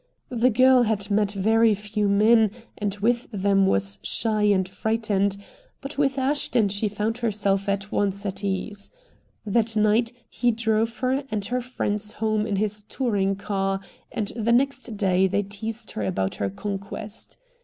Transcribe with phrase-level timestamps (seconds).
[0.29, 5.37] The girl had met very few men and with them was shy and frightened,
[5.79, 8.89] but with Ashton she found herself at once at ease.
[9.45, 13.79] That night he drove her and her friends home in his touring car
[14.11, 17.37] and the next day they teased her about her conquest.